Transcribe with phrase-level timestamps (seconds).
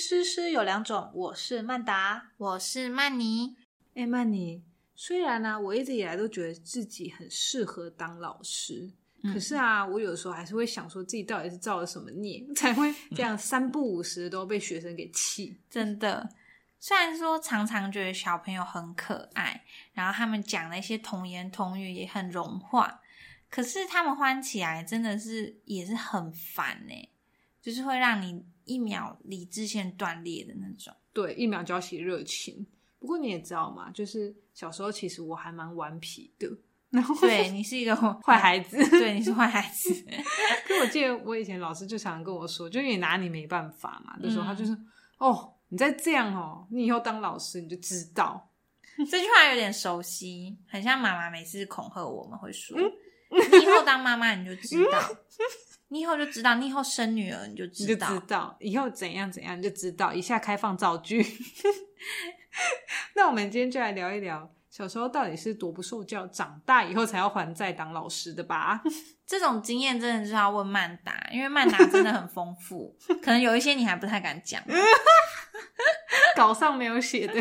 [0.00, 3.54] 诗诗有两种，我是曼达，我是曼妮。
[3.94, 8.90] 哎，曼妮，虽然呢，我一直以来都觉得自己很适合当老师，
[9.24, 15.54] 可是啊，我有时候还是会想说自己到底是造了什么孽， 才会这样三不五时都被学生给气。
[15.68, 16.26] 真的，
[16.78, 19.62] 虽然说常常觉得小朋友很可爱，
[19.92, 23.02] 然后他们讲的一些童言童语也很融化，
[23.50, 27.08] 可是他们欢起来真的是也是很烦呢，
[27.60, 28.42] 就是会让你。
[28.70, 32.64] 一秒理智线断裂的那种，对，一秒浇熄热情。
[33.00, 36.48] 不过你也知道嘛，就是小时候其实我还蛮顽皮的。
[36.90, 39.92] 然后，对你是一个坏孩子，对，你是坏孩子。
[40.66, 44.16] 可我记得我以前老师就常常跟我说，就也拿你没办法嘛。
[44.20, 44.76] 那时候他就是
[45.18, 48.48] 哦，你再这样哦，你以后当老师你就知道。
[49.10, 52.76] 这句话有点熟悉，很像妈妈每次恐吓我们会说，
[53.30, 54.98] 你以后当妈妈你就知道。
[55.92, 60.12] 你以后就知道，你以后生女儿你就知道，知道以后怎样怎样你就知道。
[60.12, 61.20] 以下开放造句。
[63.16, 68.80] 那我们今天就来聊一聊，小时候到底是多不受教，长大以后才要还债当老师的吧？
[69.26, 74.62] 这种经验真的是要问曼达，因为曼达真的很丰富，可能有一些你还不太敢讲，
[76.36, 77.34] 稿上没有写的。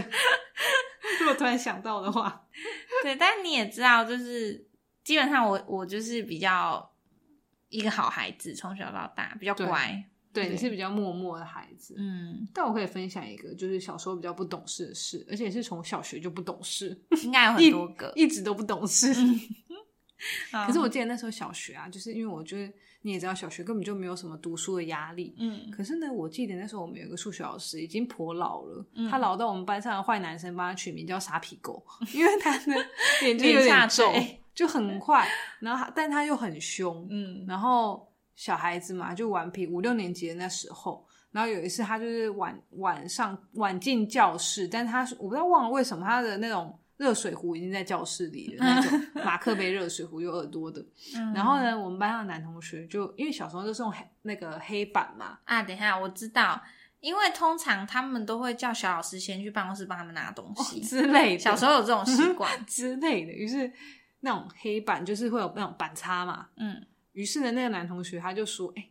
[1.20, 2.46] 如果突然想到的话，
[3.04, 4.68] 对，但你也知道，就是
[5.04, 6.88] 基本上我我就是比较。
[7.72, 10.04] 一个好孩子，从小到大比较乖。
[10.34, 11.94] 对，你是比较默默的孩子。
[12.00, 19.14] 嗯，但我可以分享一个，就是小时候比较不懂事的事，而且是从小学就不懂事，应该有很多个， 一直都不懂事。
[20.66, 25.36] 可是我记得那时候小学啊，就是因为我觉得你也知道，小学根本就没有什么读书的压力。
[25.38, 25.70] 嗯。
[25.70, 32.74] 可是呢，我记得那时候我们有一个数学老师已经颇老了，他老到我们班上的坏男生帮他取名叫傻皮狗，因为他的
[33.28, 34.12] 眼睛有点皱。
[34.56, 35.28] 就很快，
[35.60, 50.84] 然后但他又很凶，嗯，然后小孩子嘛就顽皮，五六年级的那时候，然后有一次他就是晚晚上晚进教室，但他我不知道忘了为什么他的那种热水壶已经在教室里了，那种 马克杯热水壶有耳朵的，
[51.34, 56.62] 然后呢，我们班上的男同学就因为小时候都是用黑那个黑板嘛，啊，等一下我知道，
[57.00, 63.72] 因为通常他们都会叫小老师先去办公室帮他们拿东西之类的，小时候有这种习惯 之类的，于是。
[64.22, 68.90] 那种黑板就是会有那种板擦嘛，嗯，于是呢，那个男同学他就说：“哎，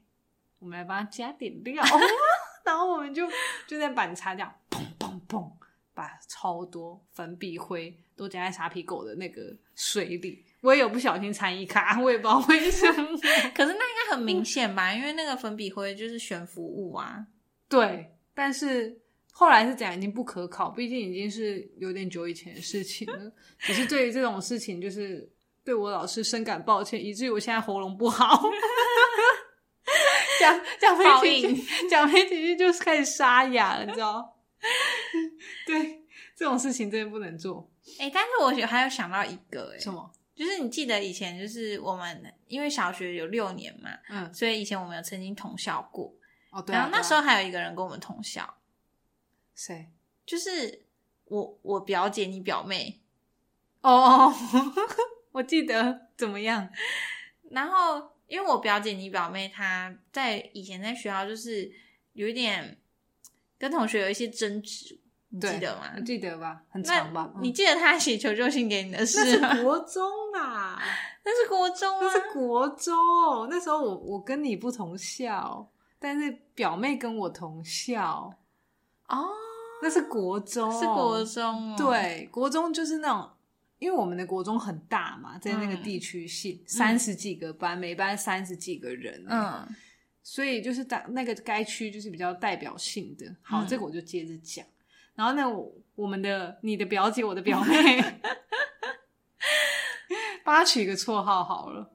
[0.59, 1.83] 我们来帮他加点料。”
[2.65, 3.27] 然后我们就
[3.67, 5.51] 就在板擦这样砰砰砰，
[5.95, 10.45] 把超多粉笔灰都加在沙皮狗的那个水里。
[10.61, 13.09] 我也有不小心参一卡，我也不知道为什么。
[13.55, 14.93] 可是那应该很明显吧？
[14.93, 17.27] 因为那个粉笔灰就是悬浮物啊。
[17.69, 19.01] 对，但是。
[19.39, 23.33] 后来是讲已经不可考，毕竟已经是有点久以前的事情了。
[23.61, 25.31] 只是对于这种事情，就是
[25.65, 28.43] 对我老师深感抱歉，以至于我现在喉咙不好。
[30.41, 31.05] 讲讲没
[31.41, 34.37] 几句，讲没几句就开始沙哑了，你知道？
[35.65, 36.03] 对，
[36.35, 37.71] 这种事情真的不能做。
[38.01, 40.11] 哎，但是我还有想到一个，哎，什么？
[40.35, 46.13] 就是你记得以前，就是我们因为小学有六年嘛，嗯，所以以前我们有曾经同校过。
[46.51, 46.75] 哦，对。
[46.75, 48.53] 然后那时候还有一个人跟我们同校。
[49.59, 49.91] 谁？
[50.25, 50.85] 就是
[51.25, 53.01] 我，我表姐，你表妹
[53.81, 54.33] 哦。
[55.33, 56.69] 我记得怎么样？
[57.51, 61.71] 然后，因为我表姐，你表妹，她在以前在学校就是
[62.13, 62.79] 有一点
[63.59, 65.99] 跟同学有一些争执，你记得吗？
[66.07, 66.63] 记得吧？
[66.71, 67.33] 很长吧？
[67.41, 69.61] 你记得她写求救信给你的事吗？
[69.63, 70.81] 国中啊，
[71.25, 73.49] 那是国中，那是国中。
[73.51, 78.33] 那时候我我跟你不同校，但是表妹跟我同校
[79.09, 79.29] 哦。
[79.81, 83.31] 那是国中，是国中，对，国中就是那种，
[83.79, 89.69] 因为我们的国中很大嘛，在那个地区性三十几个班，每班三十几个人，嗯，
[90.23, 93.33] 所以就是当那个该区就是比较代表性的。
[93.41, 94.67] 好，这个我就接着讲。
[95.15, 95.45] 然后呢，
[95.95, 98.03] 我们的你的表姐，我的表妹，
[100.43, 101.89] 帮他取一个绰号好了，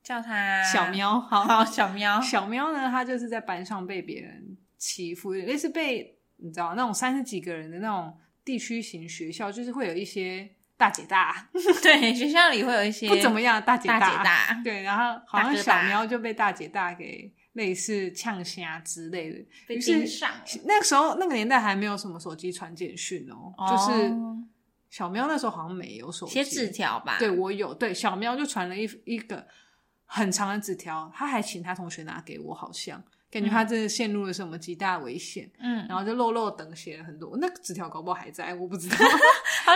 [0.00, 1.18] 叫他小喵。
[1.18, 6.13] 好，好，小喵，小喵呢，他就是在班上被别人欺负，类似被。
[6.44, 8.14] 你知道那种三十几个人的那种
[8.44, 11.48] 地区型学校，就是会有一些大姐大，
[11.82, 20.30] 对，学校里会有一些不怎么样大姐大，对，然后好像小喵就被大姐大给类似呛虾之类的，被盯上。
[20.66, 24.14] 那个时候那个年代还没有什么手机传简讯哦，就是
[24.90, 27.16] 小喵那时候好像没有手机，写纸条吧？
[27.18, 29.46] 对我有，对小喵就传了一一个
[30.04, 33.02] 很长的纸条，他还请他同学拿给我，好像。
[33.34, 35.50] 感觉他真的陷入了什么极大危险。
[35.58, 38.96] 嗯，然后就漏漏等写了很多，那个纸条搞不好还在，我不知道。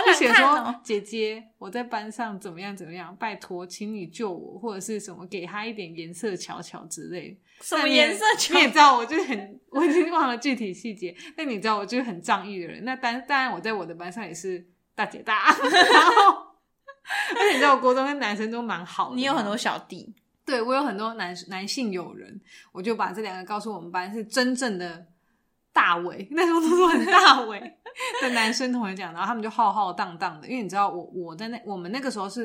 [0.05, 7.37] 就写说姐姐，我在班上怎么样怎么样，拜托，请你救我，或者是什么给他一点颜色瞧瞧之类。
[7.59, 8.23] 什么颜色？
[8.53, 11.13] 你也知道，我就是很，我已经忘了具体细节。
[11.35, 12.85] 那你知道，我就是很仗义的人。
[12.85, 14.65] 那当当然，我在我的班上也是
[14.95, 15.47] 大姐大。
[15.91, 16.47] 然后，
[17.35, 19.15] 而且你知道，我国中跟男生都蛮好的。
[19.17, 20.15] 你有很多小弟。
[20.49, 22.41] 对，我有很多男男性友人，
[22.71, 25.05] 我就把这两个告诉我们班是真正的
[25.71, 27.59] 大伟，那时候都说很大伟
[28.19, 32.43] 的男生同学讲，然后他们就浩浩荡荡的，因为你知道，我我在那我们那个时候是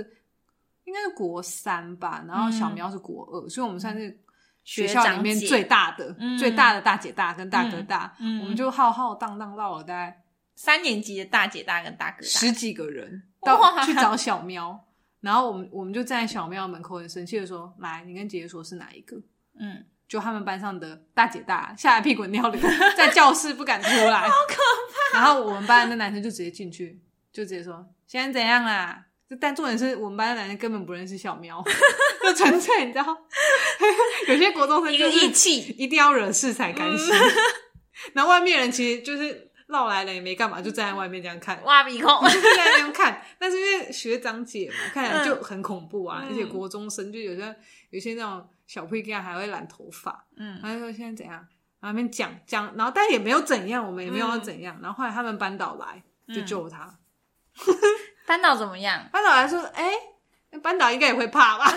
[0.85, 4.21] 应该是国三吧，然后小苗是国二，所以我们算是
[4.65, 10.23] 学校里面最大的最大的大姐大跟大哥大，我们就浩浩荡荡到了大概
[10.55, 12.29] 三年级的大姐大跟大哥大。
[12.29, 14.85] 十几个人到去找小喵。
[15.25, 19.17] 然后我们我们就站在小庙门口，很生气的说：“来，你跟姐姐说是哪一个？”
[19.59, 22.61] 嗯，就他们班上的大姐大，吓得屁滚尿流，
[22.95, 24.55] 在教室不敢出来， 好可
[25.13, 25.19] 怕。
[25.19, 27.01] 然后我们班的男生就直接进去，
[27.33, 29.07] 就直接说：“现在怎样啦？”
[29.41, 31.65] 但重点是我们班的男生根本不认识小喵，
[32.23, 33.07] 就纯粹你知道，
[34.29, 37.15] 有些国中生就义气，一定要惹事才甘心。
[38.13, 39.51] 那外面人其实就是。
[39.67, 43.23] 绕来了也没干嘛，就站在外面这样看，挖鼻孔，就在那边看。
[43.39, 47.57] 但是因为学长姐嘛，看起来就很恐怖啊，而且国中生就有些
[47.91, 51.37] 有些那种小屁孩还会染头发，嗯，他就说现在怎样，
[51.81, 54.79] 然后那边讲讲，然后但也没有怎样，我们也没有要怎样。
[54.83, 56.03] 然后后来他们班导来
[56.35, 56.99] 就救他，
[58.27, 59.09] 班导怎么样？
[59.11, 59.91] 班导来说，哎，
[60.63, 61.73] 班导应该也会怕吧？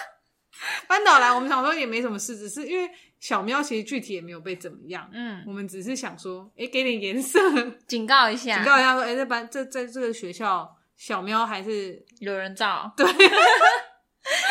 [0.88, 2.90] 班导来，我们想说也没什么事，只是因为。
[3.22, 7.38] 小喵其实具体也没有被怎么样，嗯，我们只是想说，哎，给点颜色，
[7.86, 13.06] 警告一下，警告一下说，哎，在班在在这个学校，小喵还是有人照， 对，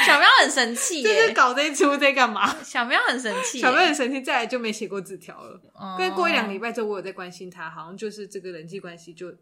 [0.08, 2.48] 小喵很神气，这是搞这一出在干嘛？
[2.64, 5.60] 小喵很神气，小喵很神气，再来就没写过纸条了。
[6.00, 9.34] 因为过一两礼拜之后，我有在关心他，好像就是这个人际关系就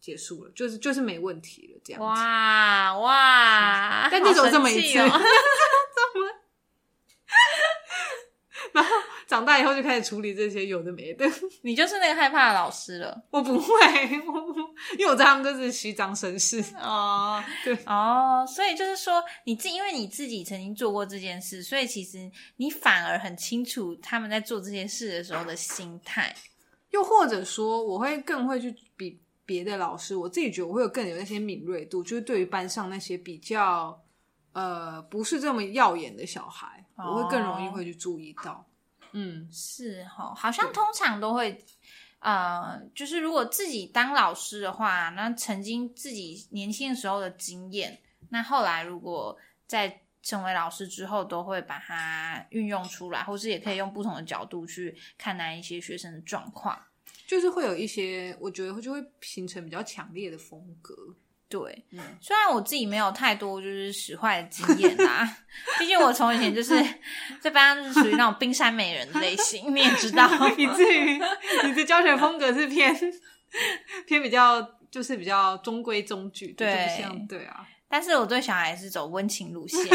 [0.00, 2.00] 结束了，就是就是没问题了，这样。
[2.00, 4.98] 哇哇，但就只有这么一次。
[8.76, 8.90] 然后
[9.26, 11.26] 长大以后就开始处理这些有的没的。
[11.62, 13.22] 你就是那个害怕的老师了。
[13.30, 13.68] 我不会，
[14.26, 14.54] 我
[14.98, 16.62] 因为我在他们都是虚张声势。
[16.78, 26.36] 哦， 对哦，所以就是说，你自因为你自己曾经做过这件事，所以其实你反而很清楚他们在做这些事的时候的心态。
[26.90, 33.98] 又或者说，我会更会去比别的老师，我自己觉得我会有更有那些敏锐度，就是对于班上那些比较
[34.52, 36.85] 呃不是这么耀眼的小孩。
[36.96, 38.66] 我会更容易会去注意到，
[39.12, 41.62] 嗯，是哈，好像通常都会，
[42.20, 48.00] 呃，就是如果自己当老师的话，那曾经自己年轻的时候的经验，
[48.30, 56.80] 那后来如果在成为老师之后，都会把它运用出来，或是也可以用不同的角度去看待一些学生的状况，
[57.26, 60.94] 就是会有一些，我觉得就会形成比较强烈的风格。
[61.48, 61.84] 对，
[62.20, 65.36] 虽然我自己没有太多就是使坏的经验啦，
[65.78, 66.74] 毕竟我从以前就是
[67.40, 70.28] 在班上就是属于那种冰山美人的类型，你也知道，
[70.58, 71.20] 以至于
[71.64, 72.94] 你的教学风格是偏
[74.06, 74.60] 偏比较
[74.90, 76.88] 就是比较中规中矩，对，
[77.28, 77.66] 对啊。
[77.88, 79.88] 但是我对小孩是走温情路线，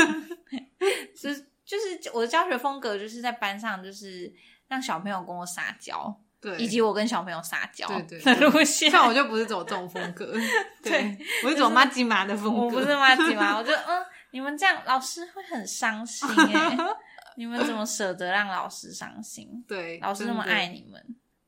[1.14, 4.34] 就是就是我的教学风格就是在班上就是
[4.70, 6.18] 让小朋友跟我撒娇。
[6.42, 10.34] 对，以及我跟小朋友撒娇对对路线， 像我就不是走这种风格，
[10.82, 16.78] 对，我是走妈吉妈的风格，我不是妈吉妈，我就嗯，你们这样老师会很伤心哎，
[17.38, 19.64] 你们怎么舍得让老师伤心？
[19.68, 21.02] 对，老师那么爱你们。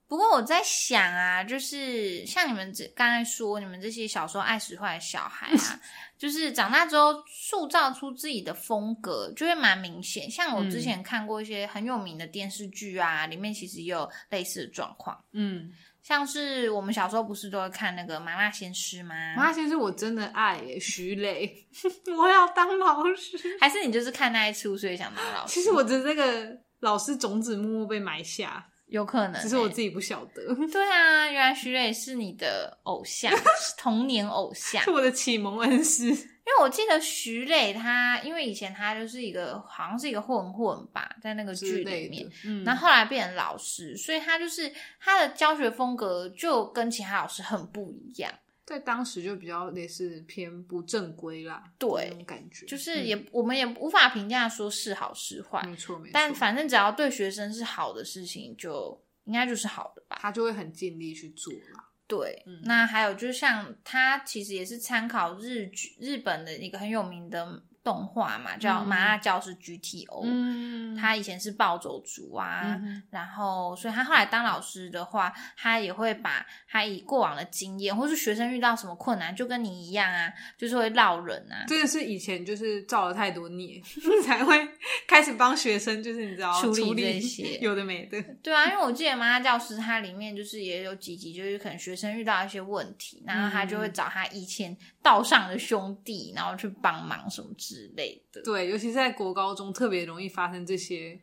[0.08, 5.80] 不过我在想啊，就是像你们这刚才说，你们这些小时候爱使坏的小孩啊。
[6.16, 10.32] 就是长大之后塑造出自己的风格，就会蛮明显。
[10.32, 15.22] 像我之前看过一些很有名的电视剧啊，里面其实也有类似的状况。
[15.34, 15.70] 嗯，
[16.02, 19.16] 像是我们小时候不是都会看那个《麻辣鲜师》吗？
[19.36, 21.68] 麻辣鲜师我真的爱耶，徐磊，
[22.18, 23.58] 我要当老师。
[23.60, 25.56] 还是你就是看那一出所以想当老师？
[25.56, 28.66] 其实我的那个老师种子默默被埋下。
[28.88, 30.56] 有可能，只是我自己不晓得。
[30.72, 33.32] 对啊，原来徐磊是你的偶像，
[33.78, 36.06] 童年偶像，是我的启蒙恩师。
[36.46, 48.30] 因为我记得徐磊他，因为以前他就是一个好像是一个混混吧，在那个剧里面，嗯，然后后来变成老师，所以他就是他的教学风格就跟其他老师很不一样。
[48.66, 56.12] 在当时就比较类似偏不正规啦，对，那种感觉就是也我们也无法评价说是好是坏，没错没错。
[56.14, 60.18] 但反正只要对学生是好的事情，就应该就是好的吧。
[60.22, 61.90] 他就会很尽力去做啦。
[62.08, 70.06] 对，那还有就是像他其实也是参考日剧日本的一个很有名的动画嘛，叫《麻辣教师 GTO》。
[70.24, 81.66] 嗯，他以前是暴走族啊，然后所以他后来当老师的话，他也会把他以过往的经验，或是学生遇到什么困难，就跟你一样啊，就是会闹人啊。
[81.68, 83.82] 真的是以前就是造了太多孽，
[84.24, 84.68] 才会
[85.08, 88.22] 开始帮学生，就是你知道处理这些有的没的。
[88.42, 98.42] 对啊，因为我记得《麻辣教师》它里面就是也有几集，就是可能学生遇到一些问题，然后他就会找他以前道上的兄弟，然后去帮忙什么之类的。
[98.44, 101.20] 对，尤其是在国高中，特别容易发生这些，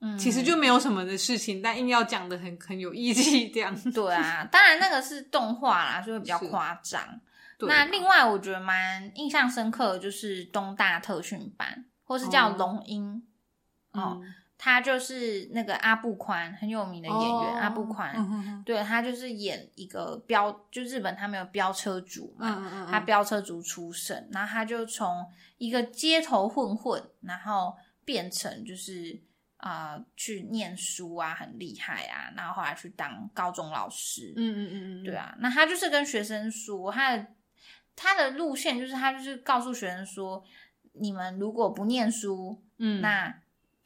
[0.00, 3.74] 嗯，其实就没有什么的事情，但硬要讲的很很有义气这样。
[3.92, 7.20] 对啊，当然那个是动画啦，就会比较夸张。
[7.60, 13.22] 那另外我觉得蛮印象深刻的就是东大特训班，或是叫龙鹰
[13.92, 14.22] 哦。
[14.60, 18.12] 他就是那个阿布宽很有名的演员，阿布宽，
[18.64, 25.24] 对他就是演一个飙，就日本他没有飙车族嘛，他飙车族出身，然后他就从
[25.58, 29.22] 一个街头混混，然后变成就是
[29.58, 37.26] 啊去念书啊，很厉害啊，然后后来去当高中老师，嗯嗯嗯嗯，对啊，那他就是跟学生说，他的
[37.94, 40.42] 他的路线就是他就是告诉学生说，
[40.94, 43.32] 你们如果不念书，嗯，那。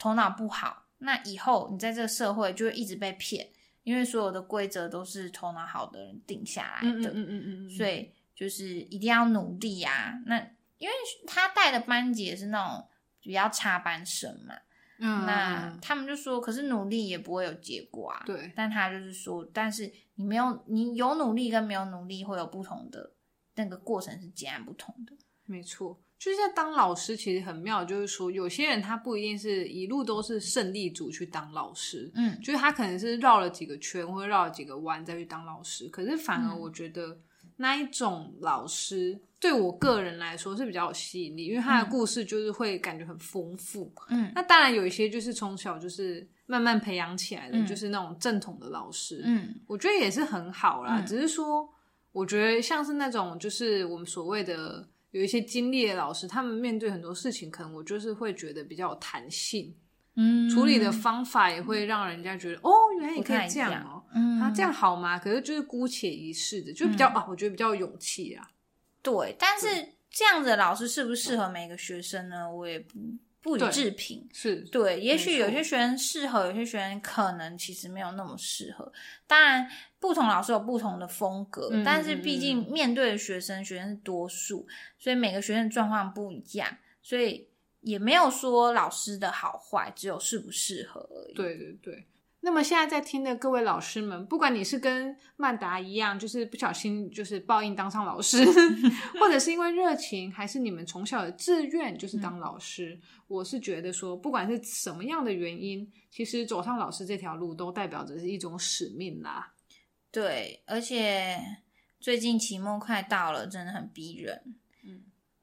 [0.03, 3.49] 头脑不好，那以后你在这个社会就会一直被骗，
[3.85, 7.09] 因为所有的规则都是头脑好的人定下来的。
[7.11, 10.21] 嗯嗯嗯嗯所以就是一定要努力啊。
[10.27, 10.39] 那
[10.79, 10.93] 因为
[11.25, 12.85] 他带的班级也是那种
[13.21, 14.57] 比较差班生嘛，
[14.99, 18.25] 嗯，那他们就说，可是努力也不会有结果啊。
[18.27, 18.53] 对。
[18.57, 23.13] 但他就是说，但是你没有，你有努力跟没有努力会有不同的
[23.55, 25.13] 那个过程是截然不同的。
[25.45, 26.01] 没错。
[26.23, 35.89] 就是在当老师，其实很妙，就是说有些人他不一定是一路都是胜利组去当老师，嗯，就是他可能是绕了几个圈或者绕了几个弯再去当老师。
[35.89, 37.19] 可是反而我觉得
[37.57, 44.31] 那一种老师对我个人来说是比较有吸引力，因为他的故事就是会感觉很丰富，嗯。
[44.33, 51.01] 那当然有一些就是从小就是慢慢培养起来的，就是那种正统的老师，嗯，我觉得也是很好啦。
[51.01, 51.69] 只是说，
[52.13, 54.89] 我觉得像是那种就是我们所谓的。
[55.13, 59.75] 有一些经历的老师，他们面对很多事情，可能我就是会觉得比较有弹性，
[60.17, 65.19] 嗯，处理的方法也会让人家觉得，哦，原来你可以这样哦，嗯，他这样好吗？
[65.19, 68.51] 可是就是姑且一试的，就比较啊，我觉得比较有勇气啊。
[69.03, 69.67] 对，但是
[70.11, 72.53] 这样子的老师适不适合每个学生呢？
[72.53, 72.99] 我也不。
[73.43, 75.01] 不予置评，是对。
[75.01, 78.91] 也许有些学生适合，有些学生可能其实没有那么适合。
[79.27, 79.69] 当然，
[79.99, 86.69] 不同老师有不同的风格，但是毕竟面对的学生，学生是多数，所以每个学生状况不一样，
[87.03, 87.49] 所以
[87.81, 91.35] 也没有说老师的好坏，只有适不适合而已。
[91.35, 92.07] 对对对。
[92.45, 98.45] 那么现在在听的各位老师们，不管你是跟曼达一样，就是不小心就是报应当上老师，
[99.21, 109.55] 或者是因为热情，还是你们从小的志愿就是当老师，我是觉得说，不管是什么样的原因，其实走上老师这条路，都代表着是一种使命啦。
[110.11, 111.39] 对，而且
[112.01, 114.57] 最近期末快到了，真的很逼人。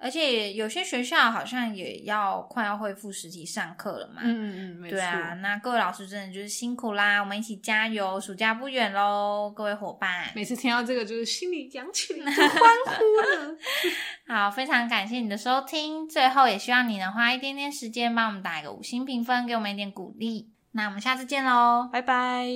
[0.02, 4.22] 而且有些学校好像也要快要恢复实体上课了嘛。
[4.24, 10.32] 嗯嗯嗯，对啊，那各位老师真的就是辛苦啦，我们一起加油，暑假不远喽，各位伙伴。
[10.34, 12.42] 每次听到这个，就是心里扬起欢呼
[13.22, 13.58] 了。
[14.26, 20.54] 好，非常感谢你的收听，最后也希望你能花一点点时间帮我们打一个五星评分，给我们一点鼓励。
[20.72, 22.48] 那我们下次见喽，拜拜。